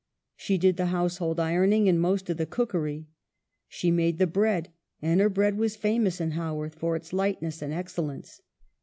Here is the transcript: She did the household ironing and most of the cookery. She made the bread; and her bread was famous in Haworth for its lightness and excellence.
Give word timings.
She 0.35 0.57
did 0.57 0.77
the 0.77 0.87
household 0.87 1.39
ironing 1.39 1.87
and 1.87 2.01
most 2.01 2.27
of 2.31 2.37
the 2.37 2.47
cookery. 2.47 3.05
She 3.67 3.91
made 3.91 4.17
the 4.17 4.25
bread; 4.25 4.69
and 4.99 5.19
her 5.19 5.29
bread 5.29 5.59
was 5.59 5.75
famous 5.75 6.19
in 6.19 6.31
Haworth 6.31 6.73
for 6.73 6.95
its 6.95 7.13
lightness 7.13 7.61
and 7.61 7.71
excellence. 7.71 8.41